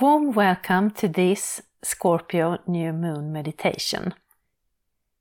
Warm 0.00 0.34
welcome 0.34 0.90
to 0.90 1.08
this 1.08 1.62
Scorpio 1.82 2.58
new 2.66 2.92
moon 2.92 3.32
meditation. 3.32 4.12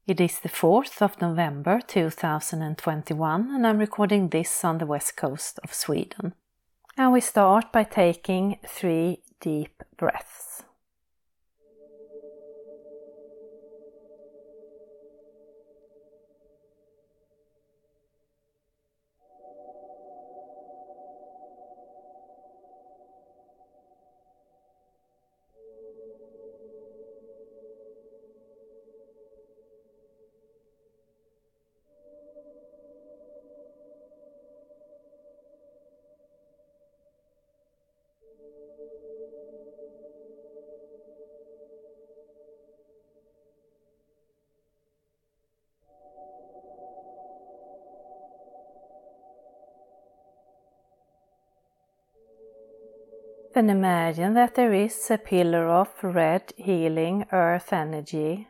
It 0.05 0.19
is 0.19 0.39
the 0.39 0.49
4th 0.49 1.01
of 1.01 1.21
November 1.21 1.79
2021 1.79 3.55
and 3.55 3.65
I'm 3.65 3.77
recording 3.77 4.27
this 4.29 4.65
on 4.65 4.79
the 4.79 4.85
west 4.85 5.15
coast 5.15 5.59
of 5.63 5.73
Sweden. 5.73 6.33
And 6.97 7.13
we 7.13 7.21
start 7.21 7.71
by 7.71 7.85
taking 7.85 8.57
three 8.67 9.21
deep 9.39 9.81
breaths. 9.95 10.64
Then 53.55 53.69
imagine 53.69 54.33
that 54.33 54.55
there 54.55 54.73
is 54.73 55.09
a 55.09 55.17
pillar 55.17 55.69
of 55.69 55.87
red 56.03 56.51
healing 56.57 57.25
earth 57.31 57.71
energy 57.71 58.49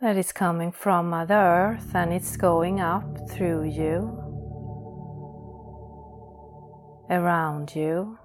that 0.00 0.16
is 0.16 0.32
coming 0.32 0.72
from 0.72 1.10
Mother 1.10 1.36
Earth 1.36 1.94
and 1.94 2.12
it's 2.12 2.36
going 2.36 2.80
up 2.80 3.30
through 3.30 3.66
you, 3.68 4.18
around 7.08 7.76
you, 7.76 8.18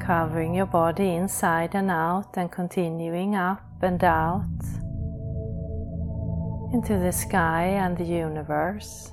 covering 0.00 0.54
your 0.54 0.66
body 0.66 1.10
inside 1.10 1.76
and 1.76 1.88
out 1.88 2.36
and 2.36 2.50
continuing 2.50 3.36
up 3.36 3.62
and 3.80 4.02
out 4.02 4.58
into 6.72 6.98
the 6.98 7.12
sky 7.12 7.66
and 7.66 7.96
the 7.96 8.04
universe. 8.04 9.12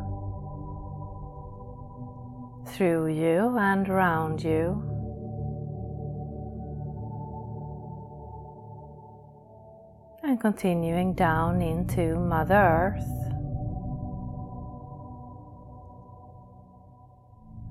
through 2.71 3.07
you 3.07 3.57
and 3.57 3.87
around 3.89 4.43
you. 4.43 4.81
And 10.23 10.39
continuing 10.39 11.13
down 11.13 11.61
into 11.61 12.15
Mother 12.15 12.55
Earth. 12.55 13.21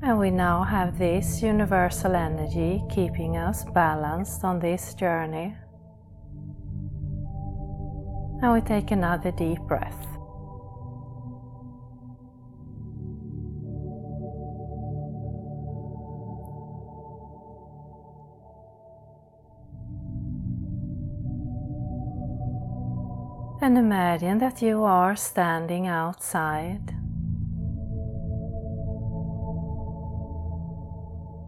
And 0.02 0.18
we 0.18 0.30
now 0.30 0.64
have 0.64 0.98
this 0.98 1.42
universal 1.42 2.14
energy 2.14 2.82
keeping 2.90 3.36
us 3.36 3.64
balanced 3.74 4.44
on 4.44 4.58
this 4.58 4.94
journey. 4.94 5.54
And 8.42 8.52
we 8.52 8.60
take 8.62 8.90
another 8.90 9.30
deep 9.30 9.60
breath. 9.60 10.06
And 23.62 23.76
imagine 23.76 24.38
that 24.38 24.62
you 24.62 24.84
are 24.84 25.14
standing 25.14 25.86
outside. 25.86 26.94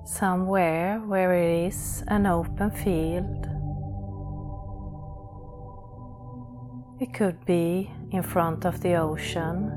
Somewhere 0.04 1.00
where 1.06 1.32
it 1.32 1.68
is 1.68 2.04
an 2.08 2.26
open 2.26 2.70
field. 2.70 3.46
It 7.00 7.14
could 7.14 7.42
be 7.46 7.90
in 8.10 8.22
front 8.22 8.66
of 8.66 8.82
the 8.82 8.96
ocean. 8.96 9.72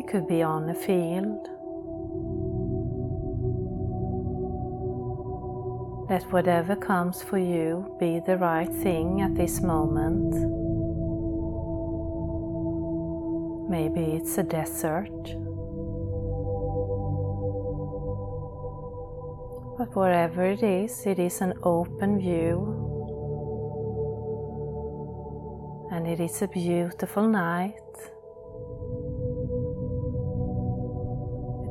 It 0.00 0.08
could 0.08 0.26
be 0.26 0.42
on 0.42 0.68
a 0.68 0.74
field. 0.74 1.48
Let 6.14 6.30
whatever 6.30 6.76
comes 6.76 7.22
for 7.24 7.38
you 7.38 7.96
be 7.98 8.20
the 8.20 8.38
right 8.38 8.68
thing 8.68 9.20
at 9.20 9.34
this 9.34 9.60
moment. 9.60 10.32
Maybe 13.68 14.12
it's 14.14 14.38
a 14.38 14.44
desert. 14.44 15.10
But 19.76 19.96
wherever 19.96 20.44
it 20.44 20.62
is, 20.62 21.04
it 21.04 21.18
is 21.18 21.40
an 21.40 21.54
open 21.64 22.20
view. 22.20 22.58
And 25.90 26.06
it 26.06 26.20
is 26.20 26.40
a 26.42 26.46
beautiful 26.46 27.26
night. 27.26 27.74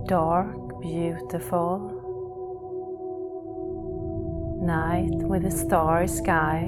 Dark, 0.10 0.82
beautiful 0.82 1.93
night 4.64 5.14
with 5.14 5.46
a 5.46 5.52
starry 5.52 6.08
sky. 6.08 6.60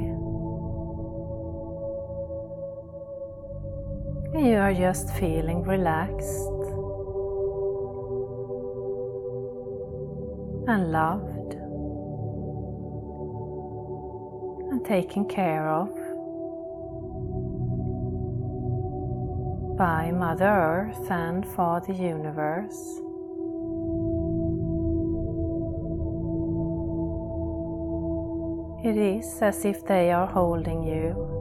And 4.34 4.46
you 4.48 4.58
are 4.58 4.74
just 4.74 5.10
feeling 5.16 5.64
relaxed 5.64 6.52
and 10.68 10.92
loved 10.92 11.54
and 14.72 14.84
taken 14.84 15.26
care 15.26 15.70
of 15.70 15.90
by 19.78 20.12
Mother 20.12 20.46
Earth 20.46 21.12
and 21.12 21.46
Father 21.46 21.94
Universe. 21.94 23.05
It 28.86 28.98
is 28.98 29.42
as 29.42 29.66
if 29.66 29.84
they 29.84 30.12
are 30.12 30.28
holding 30.28 30.84
you 30.84 31.36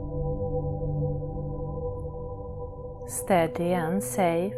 steady 3.07 3.73
and 3.73 4.03
safe. 4.03 4.53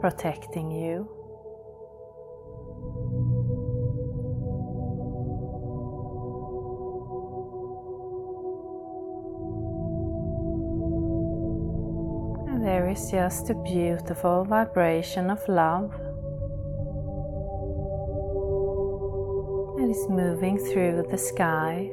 Protecting 0.00 0.70
you. 0.70 1.08
There 12.62 12.88
is 12.88 13.10
just 13.10 13.50
a 13.50 13.54
beautiful 13.54 14.44
vibration 14.44 15.28
of 15.28 15.40
love. 15.48 16.09
is 20.00 20.08
moving 20.08 20.56
through 20.56 21.04
the 21.10 21.18
sky, 21.18 21.90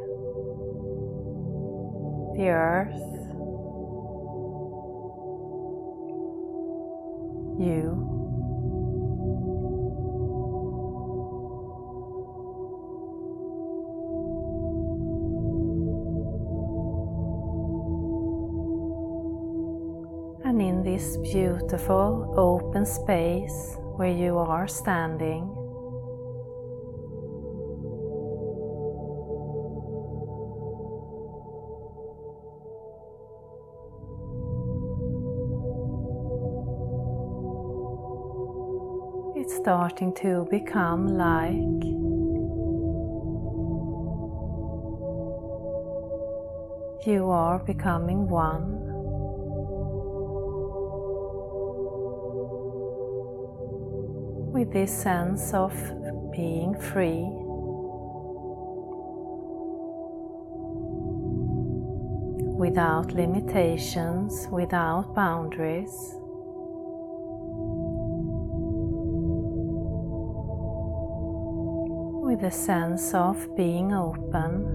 the 2.36 2.50
earth, 2.50 2.94
you. 7.60 8.14
And 20.46 20.62
in 20.62 20.84
this 20.84 21.18
beautiful 21.18 22.34
open 22.38 22.86
space 22.86 23.76
where 23.96 24.12
you 24.12 24.38
are 24.38 24.68
standing, 24.68 25.57
starting 39.68 40.14
to 40.14 40.48
become 40.50 41.18
like 41.18 41.84
you 47.06 47.30
are 47.30 47.60
becoming 47.60 48.30
one. 48.30 48.80
with 54.54 54.72
this 54.72 54.90
sense 55.04 55.54
of 55.54 55.74
being 56.32 56.74
free. 56.80 57.28
Without 62.56 63.12
limitations, 63.12 64.48
without 64.50 65.14
boundaries. 65.14 66.16
With 72.40 72.54
sense 72.54 73.14
of 73.14 73.56
being 73.56 73.94
open 73.94 74.66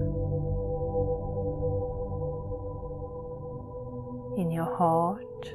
in 4.37 4.51
your 4.51 4.75
heart, 4.75 5.47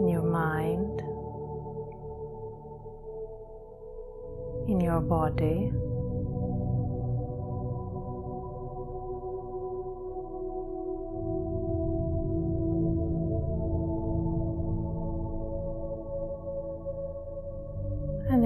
in 0.00 0.08
your 0.08 0.22
mind. 0.22 1.02
in 4.68 4.80
your 4.80 5.00
body. 5.00 5.72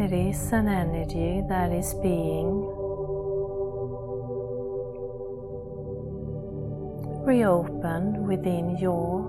It 0.06 0.12
is 0.12 0.52
an 0.52 0.68
energy 0.68 1.42
that 1.48 1.72
is 1.72 1.92
being 1.94 2.62
reopened 7.26 8.24
within 8.24 8.76
your 8.78 9.22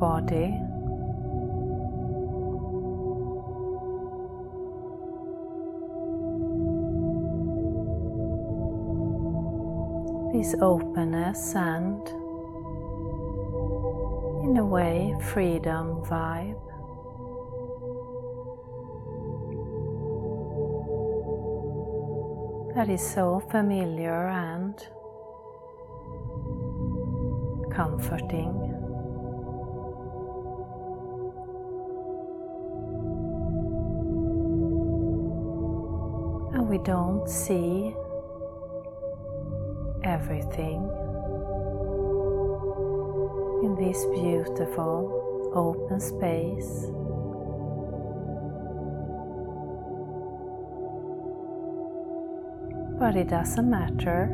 body. 0.00 0.58
this 10.32 10.54
openness 10.60 11.54
and, 11.54 12.08
in 14.42 14.56
a 14.56 14.64
way, 14.64 15.14
freedom 15.20 16.02
vibe. 16.02 16.71
That 22.74 22.88
is 22.88 23.02
so 23.02 23.38
familiar 23.50 24.28
and 24.28 24.74
comforting. 27.70 28.48
And 36.54 36.66
we 36.66 36.78
don't 36.78 37.28
see 37.28 37.94
everything 40.02 40.88
in 43.62 43.76
this 43.78 44.02
beautiful 44.06 45.52
open 45.54 46.00
space. 46.00 46.86
But 53.02 53.16
it 53.16 53.30
doesn't 53.30 53.68
matter. 53.68 54.28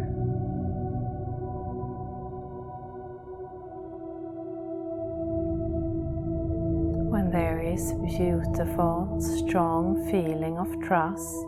When 7.08 7.30
there 7.30 7.60
is 7.60 7.94
beautiful, 7.94 9.18
strong 9.22 10.04
feeling 10.10 10.58
of 10.58 10.68
trust 10.82 11.46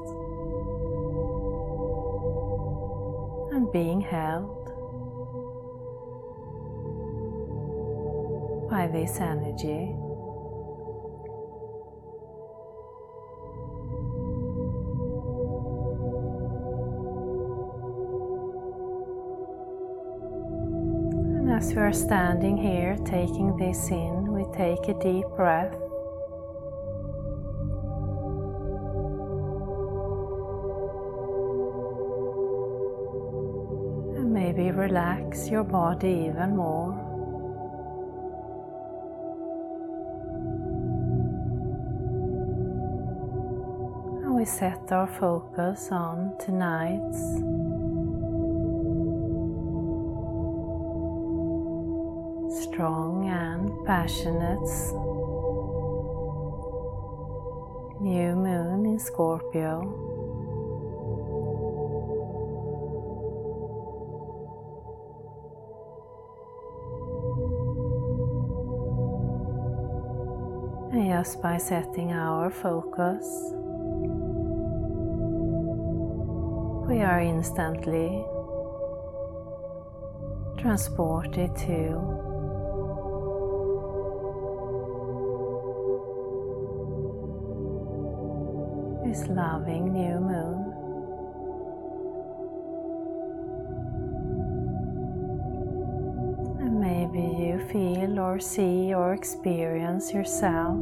and 3.52 3.70
being 3.70 4.00
held 4.00 4.64
by 8.70 8.86
this 8.86 9.20
energy. 9.20 9.94
As 21.60 21.74
we 21.74 21.82
are 21.82 21.92
standing 21.92 22.56
here 22.56 22.96
taking 23.04 23.54
this 23.58 23.90
in, 23.90 24.32
we 24.32 24.44
take 24.56 24.88
a 24.88 24.94
deep 24.98 25.26
breath. 25.36 25.74
And 34.16 34.32
Maybe 34.32 34.70
relax 34.70 35.50
your 35.50 35.64
body 35.64 36.30
even 36.30 36.56
more. 36.56 36.92
And 44.24 44.34
we 44.34 44.46
set 44.46 44.90
our 44.90 45.06
focus 45.06 45.88
on 45.92 46.32
tonight's 46.38 47.89
strong 52.80 53.28
and 53.28 53.68
passionate 53.84 54.70
new 58.00 58.34
moon 58.34 58.86
in 58.86 58.98
Scorpio. 58.98 59.82
And 70.94 71.06
just 71.10 71.42
by 71.42 71.58
setting 71.58 72.12
our 72.12 72.48
focus, 72.48 73.26
we 76.88 77.02
are 77.02 77.20
instantly 77.20 78.24
transported 80.56 81.54
to 81.56 82.29
this 89.10 89.26
loving 89.26 89.92
new 89.92 90.20
moon. 90.20 90.72
And 96.60 96.78
maybe 96.78 97.24
you 97.44 97.58
feel 97.72 98.20
or 98.20 98.38
see 98.38 98.94
or 98.94 99.12
experience 99.14 100.14
yourself 100.14 100.78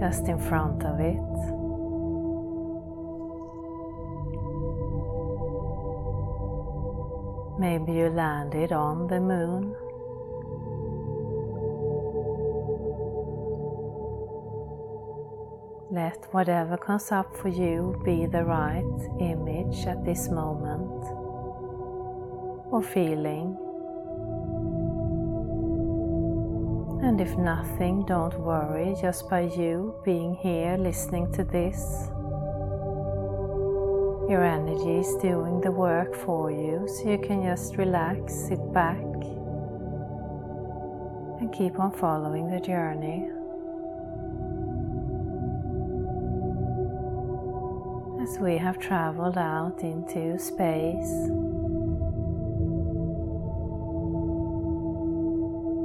just 0.00 0.28
in 0.28 0.38
front 0.38 0.84
of 0.84 1.00
it. 1.00 1.28
Maybe 7.58 7.92
you 8.00 8.10
landed 8.10 8.72
on 8.72 9.06
the 9.06 9.18
moon. 9.18 9.74
Let 15.90 16.28
whatever 16.32 16.76
comes 16.76 17.10
up 17.12 17.34
for 17.36 17.48
you 17.48 18.00
be 18.04 18.26
the 18.26 18.44
right 18.44 18.84
image 19.20 19.86
at 19.86 20.04
this 20.04 20.28
moment 20.28 21.04
or 22.70 22.82
feeling. 22.82 23.56
And 27.02 27.20
if 27.20 27.36
nothing, 27.38 28.04
don't 28.04 28.38
worry, 28.38 28.94
just 29.00 29.30
by 29.30 29.40
you 29.40 29.94
being 30.04 30.34
here 30.34 30.76
listening 30.76 31.32
to 31.32 31.44
this, 31.44 32.10
Your 34.28 34.44
energy 34.44 34.98
is 34.98 35.14
doing 35.22 35.62
the 35.62 35.70
work 35.70 36.14
for 36.14 36.50
you, 36.50 36.86
so 36.86 37.08
you 37.08 37.16
can 37.16 37.42
just 37.42 37.78
relax, 37.78 38.34
sit 38.34 38.60
back, 38.74 39.00
and 41.40 41.50
keep 41.50 41.80
on 41.80 41.92
following 41.92 42.50
the 42.50 42.60
journey. 42.60 43.37
We 48.40 48.56
have 48.56 48.78
traveled 48.78 49.36
out 49.36 49.82
into 49.82 50.38
space, 50.38 51.10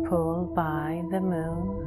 pulled 0.07 0.53
by 0.53 1.01
the 1.10 1.19
moon. 1.19 1.79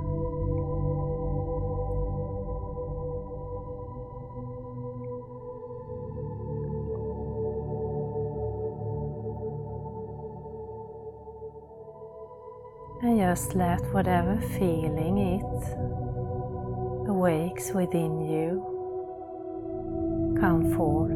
And 13.03 13.19
just 13.21 13.55
let 13.55 13.81
whatever 13.95 14.37
feeling 14.59 15.19
it 15.19 17.09
awakes 17.09 17.71
within 17.71 18.21
you 18.21 18.76
come 20.41 20.75
forth. 20.77 21.11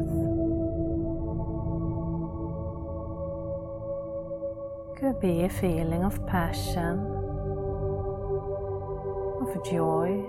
Could 4.97 5.19
be 5.19 5.43
a 5.43 5.49
feeling 5.49 6.03
of 6.03 6.25
passion, 6.27 6.99
of 9.41 9.63
joy. 9.63 10.23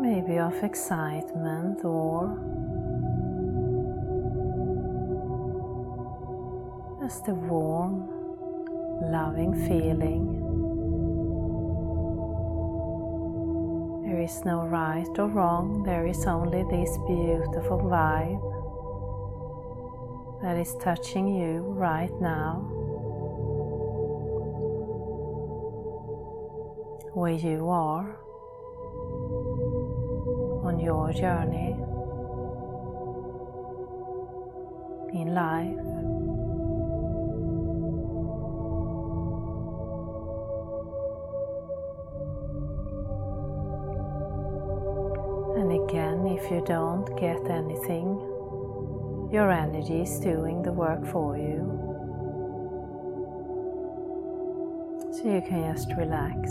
Maybe 0.00 0.38
of 0.38 0.62
excitement 0.62 1.84
or 1.84 2.38
just 7.02 7.28
a 7.28 7.34
warm, 7.34 8.08
loving 9.10 9.54
feeling. 9.66 10.49
There 14.20 14.28
is 14.28 14.44
no 14.44 14.66
right 14.66 15.18
or 15.18 15.28
wrong, 15.28 15.82
there 15.82 16.06
is 16.06 16.26
only 16.26 16.62
this 16.64 16.98
beautiful 17.06 17.78
vibe 17.78 18.42
that 20.42 20.58
is 20.58 20.74
touching 20.74 21.26
you 21.26 21.60
right 21.60 22.12
now. 22.20 22.56
Where 27.14 27.32
you 27.32 27.66
are 27.70 28.18
on 30.64 30.78
your 30.80 31.14
journey 31.14 31.70
in 35.18 35.32
life. 35.32 35.89
If 46.50 46.56
you 46.56 46.64
don't 46.66 47.06
get 47.16 47.48
anything, 47.48 48.18
your 49.32 49.52
energy 49.52 50.02
is 50.02 50.18
doing 50.18 50.62
the 50.62 50.72
work 50.72 51.06
for 51.06 51.36
you. 51.36 51.62
So 55.12 55.32
you 55.32 55.42
can 55.42 55.72
just 55.72 55.92
relax. 55.96 56.50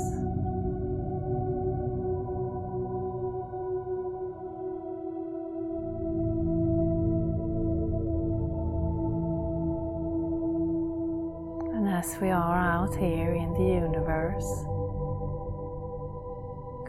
And 11.75 11.89
as 11.89 12.17
we 12.21 12.29
are 12.29 12.57
out 12.57 12.95
here 12.95 13.33
in 13.33 13.51
the 13.53 13.67
universe, 13.83 14.63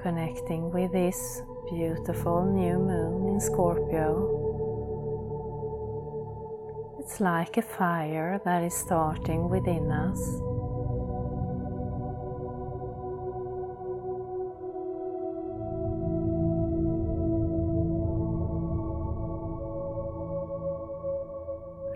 connecting 0.00 0.70
with 0.70 0.92
this 0.92 1.42
beautiful 1.70 2.44
new 2.44 2.78
moon 2.78 3.28
in 3.28 3.40
Scorpio. 3.40 4.38
It's 6.98 7.20
like 7.20 7.56
a 7.58 7.62
fire 7.62 8.40
that 8.44 8.64
is 8.64 8.74
starting 8.74 9.48
within 9.48 9.88
us. 9.92 10.20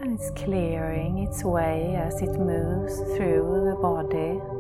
And 0.01 0.21
it's 0.21 0.31
clearing 0.37 1.19
its 1.19 1.43
way 1.43 1.97
as 1.97 2.23
it 2.23 2.39
moves 2.39 2.97
through 3.17 3.65
the 3.69 3.77
body 3.83 4.54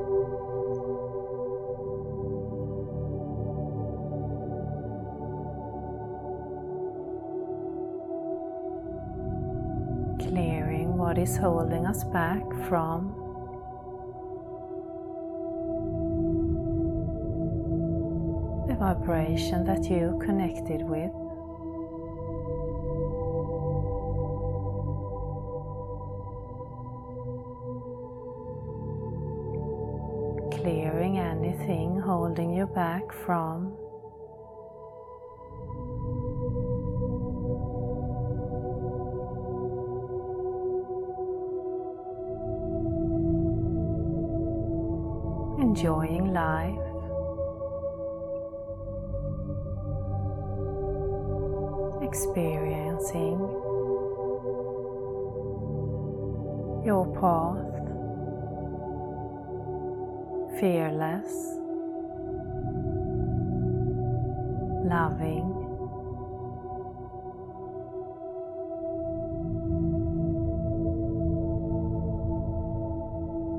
is 11.24 11.38
holding 11.38 11.86
us 11.86 12.04
back 12.04 12.42
from 12.68 13.14
the 18.68 18.74
vibration 18.74 19.64
that 19.64 19.88
you 19.88 20.20
connected 20.22 20.82
with. 20.82 21.12
Clearing 30.60 31.16
anything 31.16 31.98
holding 32.00 32.52
you 32.52 32.66
back 32.66 33.10
from 33.24 33.72
life. 46.34 46.78
Experiencing 52.02 53.38
your 56.84 57.06
path, 57.20 57.74
fearless, 60.60 61.32
loving, 64.84 65.50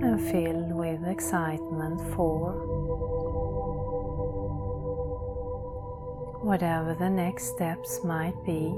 and 0.03 0.21
filled 0.29 0.74
with 0.85 1.07
excitement 1.07 1.99
for 2.15 2.53
whatever 6.43 6.93
the 6.93 7.09
next 7.09 7.45
steps 7.55 8.03
might 8.03 8.35
be. 8.45 8.69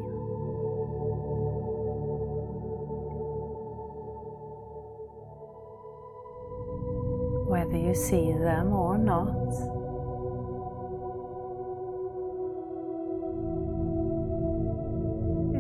Whether 7.52 7.78
you 7.78 7.94
see 7.94 8.32
them 8.32 8.72
or 8.72 8.98
not. 8.98 9.50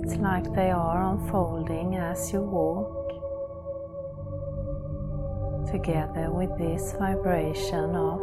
It's 0.02 0.16
like 0.18 0.54
they 0.56 0.72
are 0.72 1.12
unfolding 1.12 1.96
as 1.96 2.32
you 2.32 2.42
walk 2.42 3.07
together 5.78 6.32
with 6.32 6.50
this 6.58 6.94
vibration 6.94 7.96
of 7.96 8.20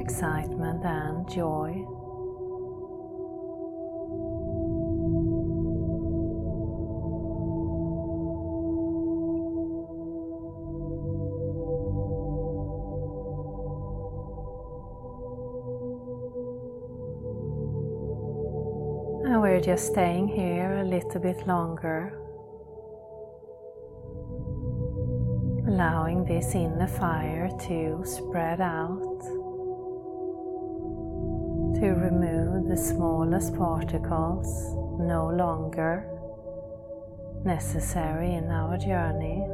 excitement 0.00 0.84
and 0.84 1.28
joy. 1.30 1.93
Just 19.64 19.86
staying 19.86 20.28
here 20.28 20.80
a 20.80 20.84
little 20.84 21.18
bit 21.18 21.46
longer, 21.46 22.12
allowing 25.66 26.22
this 26.26 26.54
inner 26.54 26.86
fire 26.86 27.48
to 27.66 28.02
spread 28.04 28.60
out, 28.60 29.20
to 31.80 31.88
remove 31.92 32.68
the 32.68 32.76
smallest 32.76 33.56
particles 33.56 34.74
no 35.00 35.30
longer 35.34 36.10
necessary 37.42 38.34
in 38.34 38.50
our 38.50 38.76
journey. 38.76 39.53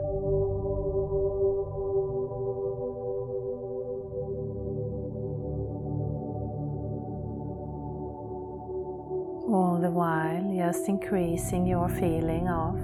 All 9.53 9.79
the 9.81 9.91
while 9.91 10.55
just 10.57 10.89
increasing 10.89 11.67
your 11.67 11.89
feeling 11.89 12.47
of 12.47 12.79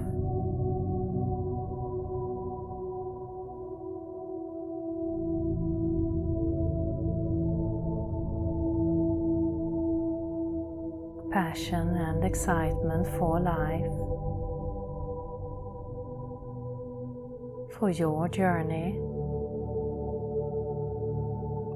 passion 11.31 11.87
and 11.95 12.23
excitement 12.25 13.07
for 13.17 13.39
life, 13.39 13.93
for 17.77 17.89
your 17.91 18.27
journey, 18.27 18.95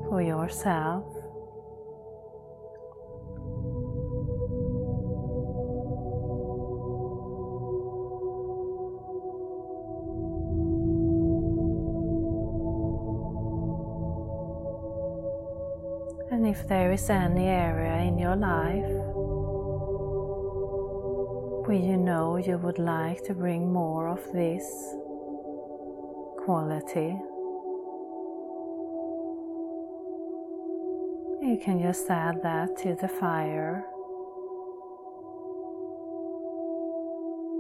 for 0.10 0.21
yourself. 0.21 1.11
There 16.71 16.93
is 16.93 17.09
any 17.09 17.47
area 17.47 17.97
in 18.07 18.17
your 18.17 18.37
life 18.37 18.93
where 21.67 21.77
you 21.77 21.97
know 21.97 22.37
you 22.37 22.57
would 22.57 22.79
like 22.79 23.21
to 23.21 23.33
bring 23.33 23.73
more 23.73 24.07
of 24.07 24.23
this 24.31 24.63
quality, 26.37 27.09
you 31.41 31.59
can 31.61 31.81
just 31.81 32.09
add 32.09 32.41
that 32.41 32.77
to 32.77 32.95
the 33.01 33.07
fire 33.19 33.85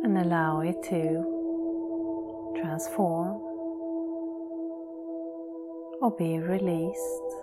and 0.05 0.17
allow 0.19 0.61
it 0.61 0.81
to 0.83 2.55
transform 2.61 3.41
or 6.01 6.11
be 6.17 6.39
released. 6.39 7.40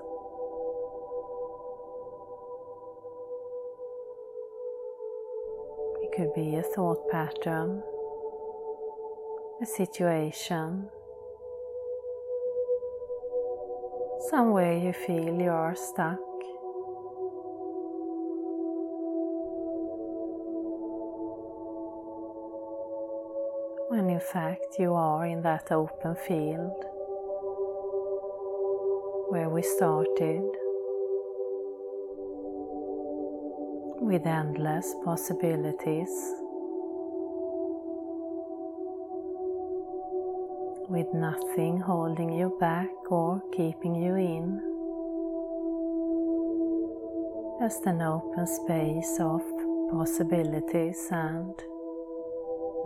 Could 6.19 6.35
be 6.35 6.57
a 6.57 6.63
thought 6.63 7.09
pattern, 7.13 7.81
a 9.63 9.67
situation, 9.67 10.89
somewhere 14.29 14.77
you 14.77 14.93
feel 14.93 15.41
you 15.41 15.49
are 15.49 15.77
stuck. 15.77 16.19
When 23.91 24.11
in 24.11 24.19
fact 24.19 24.75
you 24.77 24.95
are 24.95 25.25
in 25.25 25.43
that 25.43 25.71
open 25.71 26.17
field 26.17 26.85
where 29.29 29.49
we 29.49 29.63
started. 29.63 30.68
With 34.09 34.27
endless 34.27 34.95
possibilities, 35.05 36.09
with 40.89 41.13
nothing 41.13 41.79
holding 41.79 42.33
you 42.33 42.57
back 42.59 42.89
or 43.11 43.43
keeping 43.55 43.95
you 43.95 44.15
in, 44.15 44.63
just 47.61 47.85
an 47.85 48.01
open 48.01 48.47
space 48.47 49.19
of 49.21 49.43
possibilities 49.91 51.09
and 51.11 51.55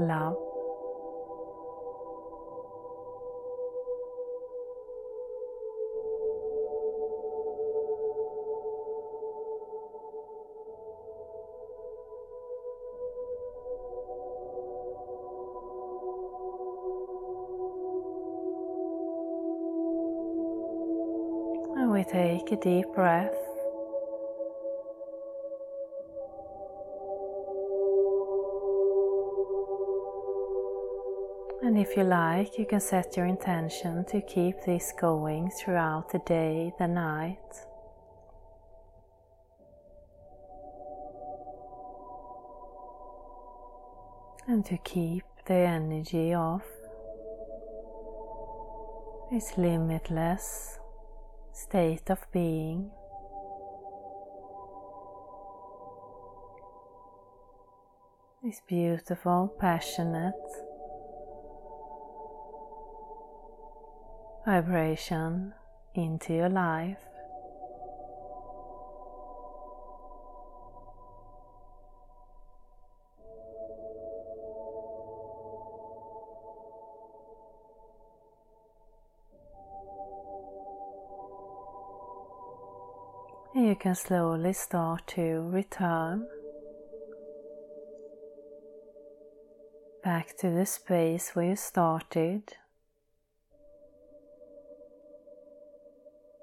love. 0.01 0.52
Take 22.43 22.59
a 22.59 22.63
deep 22.63 22.87
breath. 22.95 23.35
And 31.63 31.79
if 31.79 31.97
you 31.97 32.05
like, 32.05 32.59
you 32.59 32.67
can 32.67 32.81
set 32.81 33.17
your 33.17 33.27
intention 33.27 34.05
to 34.07 34.21
keep 34.21 34.57
this 34.67 34.93
going 35.01 35.51
throughout 35.51 36.11
the 36.11 36.19
day, 36.21 36.73
the 36.79 36.89
night. 36.89 37.39
And 44.49 44.65
to 44.67 44.77
keep 44.79 45.23
the 45.47 45.55
energy 45.55 46.35
of 46.35 46.63
this 49.31 49.57
limitless 49.57 50.81
state 51.53 52.11
of 52.11 52.19
being. 52.33 52.91
This 58.43 58.61
beautiful, 58.67 59.55
passionate 59.61 60.35
vibration 64.45 65.53
into 65.95 66.35
your 66.35 66.49
life. 66.49 67.12
You 83.62 83.77
can 83.77 83.94
slowly 83.94 84.53
start 84.53 85.07
to 85.07 85.48
return 85.53 86.27
back 90.03 90.37
to 90.37 90.51
the 90.51 90.66
space 90.66 91.31
where 91.31 91.51
you 91.51 91.57
started, 91.57 92.42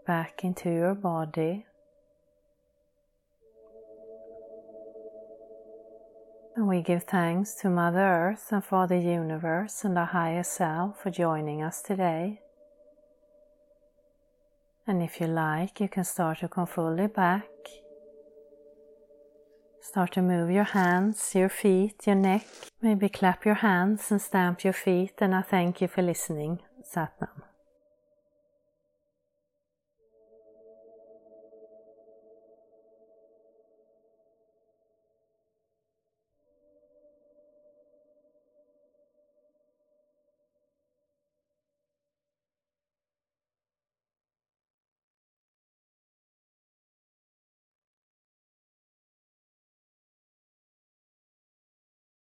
back 0.07 0.45
into 0.45 0.69
your 0.69 0.95
body. 0.95 1.65
And 6.55 6.67
we 6.69 6.81
give 6.81 7.03
thanks 7.03 7.53
to 7.55 7.69
Mother 7.69 7.99
Earth 7.99 8.47
and 8.51 8.63
for 8.63 8.87
the 8.87 8.99
universe 8.99 9.83
and 9.83 9.97
our 9.97 10.05
higher 10.05 10.43
self 10.43 11.01
for 11.01 11.09
joining 11.09 11.61
us 11.61 11.81
today. 11.81 12.41
And 14.89 15.03
if 15.03 15.21
you 15.21 15.27
like, 15.27 15.79
you 15.79 15.87
can 15.87 16.03
start 16.03 16.39
to 16.39 16.47
come 16.47 16.65
fully 16.65 17.05
back. 17.05 17.47
Start 19.79 20.13
to 20.13 20.23
move 20.23 20.49
your 20.49 20.63
hands, 20.63 21.35
your 21.35 21.49
feet, 21.49 22.07
your 22.07 22.15
neck. 22.15 22.47
Maybe 22.81 23.07
clap 23.07 23.45
your 23.45 23.59
hands 23.69 24.09
and 24.09 24.19
stamp 24.19 24.63
your 24.63 24.73
feet. 24.73 25.13
And 25.19 25.35
I 25.35 25.43
thank 25.43 25.79
you 25.81 25.87
for 25.87 26.01
listening. 26.01 26.63
Satnam. 26.81 27.48